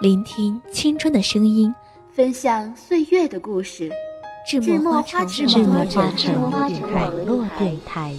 [0.00, 1.74] 聆听青春的声音，
[2.14, 3.90] 分享岁月的故事。
[4.46, 8.14] 智墨花城网络电台，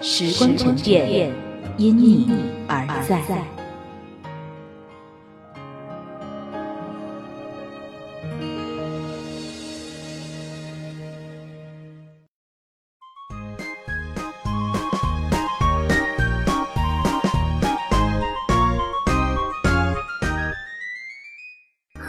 [0.00, 1.32] 时光沉淀，
[1.76, 2.28] 因你
[2.68, 3.63] 而在。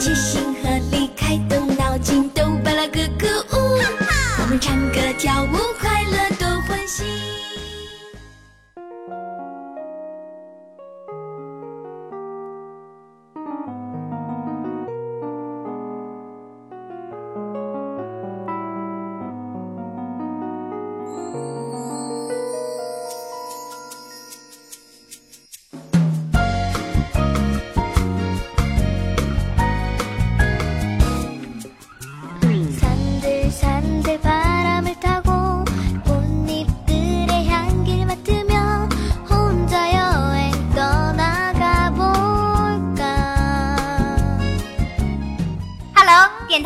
[0.00, 3.56] 齐心合力，开动脑筋，都巴拉个歌舞！
[4.40, 5.56] 我们唱歌跳舞，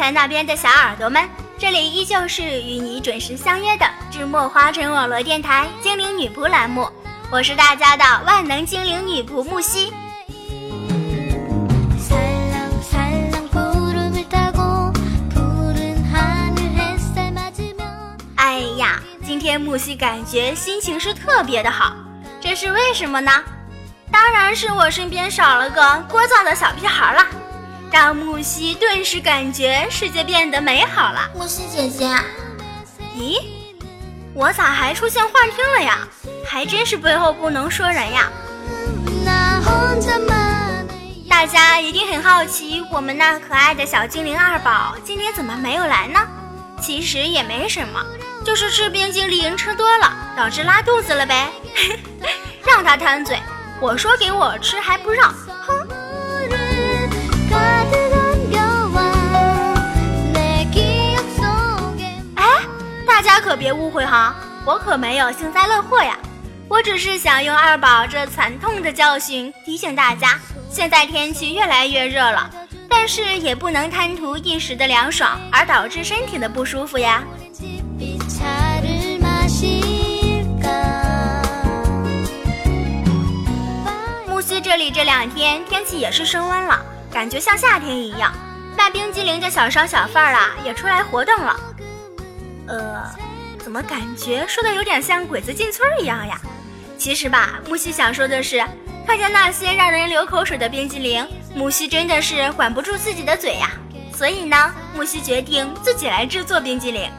[0.03, 6.91] 台那边的小耳朵们，这里依旧是与你准时相约的智墨花城网络电台精灵女仆栏目，
[7.31, 9.93] 我是大家的万能精灵女仆木西。
[18.35, 21.95] 哎呀，今天木西感觉心情是特别的好，
[22.41, 23.31] 这是为什么呢？
[24.11, 25.81] 当然是我身边少了个
[26.11, 27.25] 聒噪的小屁孩了。
[27.93, 31.31] 让木西顿时感觉世界变得美好了。
[31.35, 32.07] 木西姐姐，
[33.15, 33.39] 咦，
[34.33, 35.99] 我咋还出现幻听了呀？
[36.43, 38.31] 还真是背后不能说人呀。
[41.29, 46.19] 大家一定很好奇，我们那可爱的小精灵二宝今天怎么没有来呢？
[46.81, 48.03] 其实也没什么，
[48.43, 51.51] 就是吃冰激凌吃多了，导致拉肚子了呗。
[52.65, 53.39] 让他贪嘴，
[53.83, 55.35] 我说给我吃还不让，
[63.53, 66.17] 可别误会哈，我可没有幸灾乐祸呀，
[66.69, 70.41] 我只是想用二宝这惨痛的教训提醒大家，
[70.71, 72.51] 现在天气越来越热了，
[72.89, 77.23] 但是也不能贪图一时的凉爽而导致身体的不舒服呀。
[84.27, 86.83] 木西这里这两天天气也是升温了，
[87.13, 88.33] 感觉像夏天一样，
[88.79, 91.55] 卖冰激凌的小商小贩啊也出来活动了。
[92.69, 93.05] 呃，
[93.63, 96.39] 怎么感觉说的有点像鬼子进村一样呀？
[96.99, 98.65] 其实吧，木西想说的是，
[99.07, 103.71] 看见那些让人流口水的冰激凌，木西真的是管不住自己的嘴呀。
[104.15, 104.57] 所以呢，
[104.95, 107.11] 木西决定自己来制作冰激凌。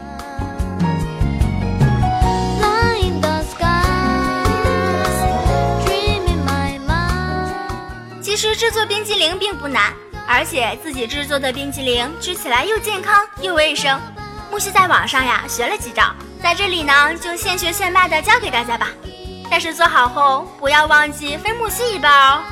[8.22, 9.94] 其实制作冰激凌并不难，
[10.28, 14.00] 而且自己制作的冰激凌吃起来又健康又卫生。
[14.52, 16.14] 木西在网上呀学了几招，
[16.44, 18.90] 在这里呢就现学现卖的教给大家吧。
[19.50, 22.44] 但是做好后不要忘记分木西一半哦。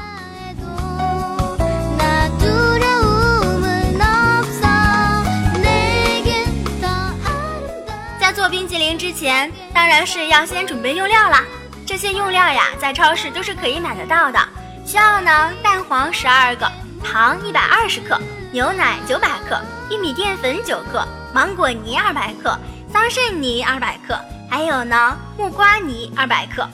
[8.17, 11.43] 在做冰激凌之前，当然是要先准备用料啦。
[11.85, 14.39] 这些用料呀，在超市都是可以买得到的。
[14.85, 16.71] 需要呢蛋黄十二个，
[17.03, 18.17] 糖一百二十克，
[18.53, 19.59] 牛奶九百克，
[19.89, 21.05] 玉米淀粉九克。
[21.33, 22.57] 芒果泥二百克，
[22.91, 26.67] 桑葚泥二百克，还有呢木瓜泥二百克。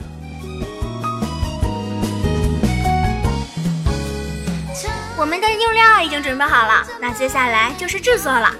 [5.16, 8.52] 我们的用料已经准备好了，那接下来就是制作了。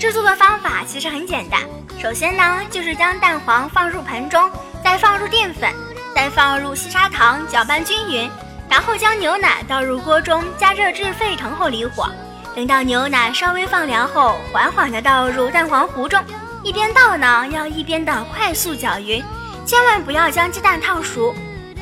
[0.00, 1.60] 制作的方法其实很简单，
[2.00, 4.50] 首先呢就是将蛋黄放入盆中，
[4.82, 5.72] 再放入淀粉，
[6.14, 8.28] 再放入细砂糖，搅拌均匀，
[8.68, 12.08] 然后将牛奶倒入锅中，加热至沸腾后离火，
[12.56, 16.20] 等到牛奶稍微放凉后，缓缓的倒入蛋黄糊中。
[16.64, 19.22] 一边倒呢，要一边的快速搅匀，
[19.66, 21.34] 千万不要将鸡蛋烫熟。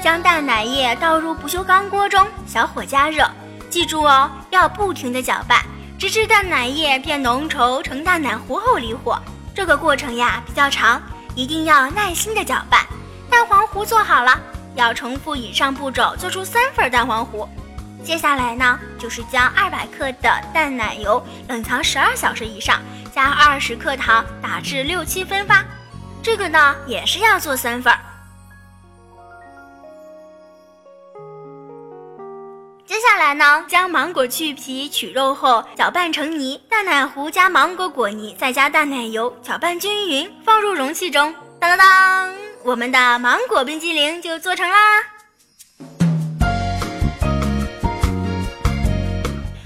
[0.03, 3.25] 将蛋奶液倒入不锈钢锅中，小火加热，
[3.71, 5.63] 记住哦，要不停的搅拌，
[5.97, 9.17] 直至蛋奶液变浓稠成蛋奶糊后离火。
[9.55, 11.01] 这个过程呀比较长，
[11.37, 12.85] 一定要耐心的搅拌。
[13.31, 14.37] 蛋黄糊做好了，
[14.75, 17.49] 要重复以上步骤做出三份蛋黄糊。
[18.05, 22.81] 接下来呢，就是将二百克的淡奶油冷藏十二小时以上，
[23.15, 25.65] 加二十克糖打至六七分发。
[26.23, 27.99] 这个呢也是要做三份儿。
[32.85, 41.35] 接下来呢，将芒果去皮取肉后搅拌成泥，淡奶糊加芒果果泥，再加淡奶油搅拌均匀，放入容器中。
[41.59, 42.35] 当当当，
[42.65, 44.77] 我们的芒果冰激凌就做成啦！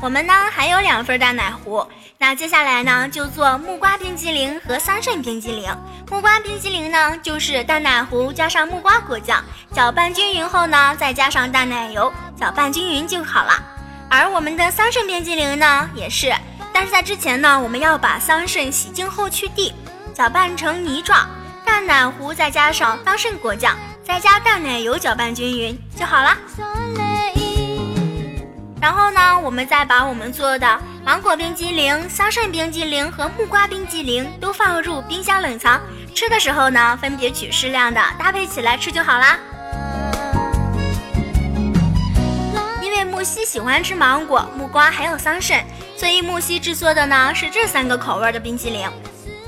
[0.06, 1.84] 我们呢还有两份蛋奶糊，
[2.16, 5.68] 那接下来呢就做木瓜冰激凌和桑葚冰激凌。
[6.08, 9.42] 木瓜冰激凌呢就是蛋奶糊加上木瓜果酱，
[9.72, 13.60] 搅拌均匀后呢再加上淡奶油，搅拌均匀就好了。
[14.08, 16.32] 而我们的桑葚冰激凌呢也是，
[16.72, 19.74] 但是在之前呢我们要把桑葚洗净后去蒂，
[20.14, 21.28] 搅拌成泥状，
[21.64, 26.36] 淡奶糊再加上桑葚果酱，再加淡奶油搅拌均匀就好了。
[28.86, 35.80] 然后呢，我们再把我们做的芒果冰激凌、桑葚冰激凌和木瓜冰激凌都放入冰箱冷藏。
[36.14, 39.36] 吃的时候呢，分别取适量的搭配起来吃就好啦。
[42.80, 45.64] 因为木西喜欢吃芒果、木瓜还有桑葚，
[45.96, 48.88] 所以木西制作的呢是这三个口味的冰激凌。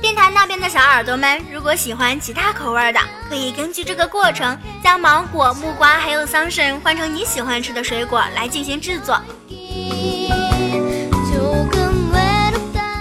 [0.01, 9.21] 电台那边的小耳朵们，如果喜欢其他口味的，可以根据这个过程，将芒果、木瓜还有桑葚换成你喜欢吃的水果来进行制作。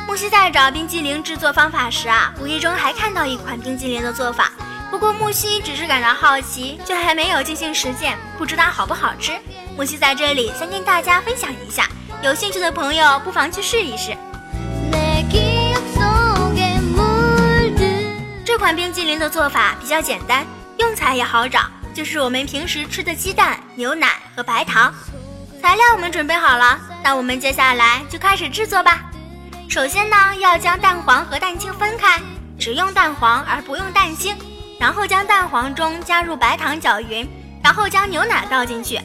[0.08, 4.52] 木西在找冰激凌制作方法时啊，无意中还看到一款冰激凌的做法，
[4.90, 9.34] 不过木西只是感到好奇，就还没有进行实践，不知道好不好吃。
[9.76, 11.88] 木西在这里先跟大家分享一下，
[12.24, 14.18] 有兴趣的朋友不妨去试一试。
[18.58, 20.44] 这款冰激凌的做法比较简单，
[20.80, 24.92] 用材也好找，就是我们平时吃的鸡蛋、牛奶和白糖。
[25.62, 29.04] 材料我们准备好了，那我们接下来就开始制作吧。
[29.70, 32.20] 首先呢，要将蛋黄和蛋清分开，
[32.58, 34.36] 只用蛋黄而不用蛋清。
[34.80, 37.30] 然后将蛋黄中加入白糖搅匀，
[37.64, 39.00] 然后将牛奶倒进去。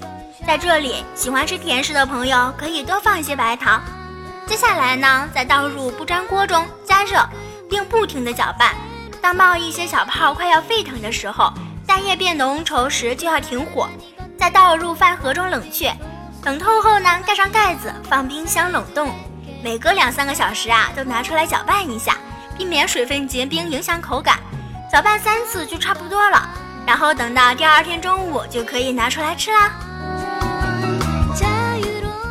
[0.47, 3.83] 在这里，喜欢吃甜食的朋友可以多放一些白糖。
[4.47, 7.23] 接下来呢，再倒入不粘锅中加热，
[7.69, 8.75] 并不停地搅拌。
[9.23, 11.53] 当冒一些小泡，快要沸腾的时候，
[11.87, 13.89] 蛋液变浓稠时就要停火，
[14.37, 15.95] 再倒入饭盒中冷却。
[16.45, 19.15] 冷透后呢，盖上盖子放冰箱冷冻。
[19.63, 22.17] 每隔两三个小时啊，都拿出来搅拌一下，
[22.59, 24.41] 避免水分结冰影响口感。
[24.91, 26.49] 搅拌三次就差不多了，
[26.85, 29.71] 然后等到第二天中午就可以拿出来吃啦。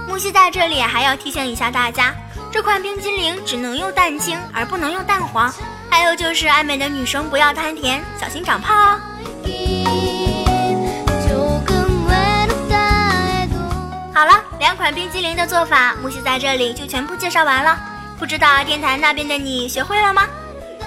[0.09, 2.13] 木西在这里还要提醒一下大家，
[2.51, 5.51] 这款冰激凌只能用蛋清，而不能用蛋黄。
[5.91, 9.01] 还有就是爱美的女生不要贪甜，小心长胖哦。
[14.13, 17.77] 好了，两款冰激凌的做法，木西在这里就全部介绍完了。
[18.17, 20.23] 不知道电台那边的你学会了吗？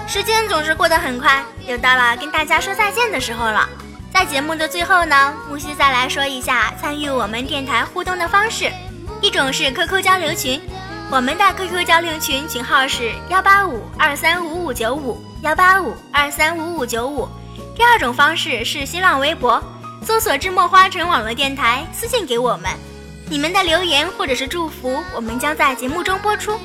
[0.07, 3.69] 时间总是过得很快，又到了跟大家说再见的时候了。
[4.11, 8.71] 在节目的最后呢，木西再来说一下参与我们电台互动的方式，
[9.21, 10.59] 一种是 QQ 交流群。
[11.15, 17.25] 我们的 QQ 交流群群号是幺八五二三五五九五幺八五二三五五九五。
[17.73, 19.63] 第二种方式是新浪微博，
[20.05, 22.69] 搜索“智墨花城网络电台”，私信给我们，
[23.29, 26.59] 你们的留言或者是祝福，我们将在节目中播出。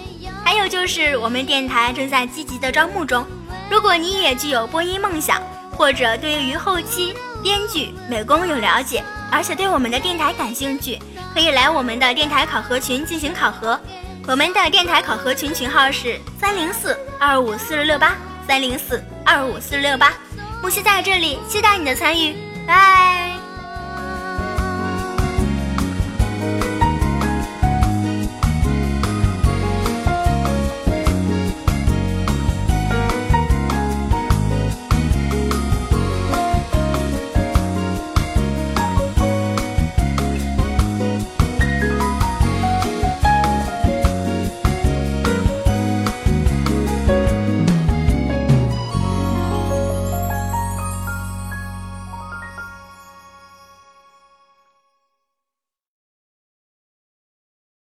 [0.44, 3.24] 还有就是我们电台正在积极的招募中，
[3.70, 5.40] 如果你也具有播音梦想，
[5.70, 10.98] 或者对于后期编剧、美工有了解，而且对我们的电台感兴趣，
[11.32, 13.78] 可以来我们的电台考核群进行考核。
[14.26, 20.12] 我们的电台考核群群号是三零四二五四六六八三零四二五四六八，
[20.62, 22.34] 木西在这里期待你的参与，
[22.66, 23.29] 拜。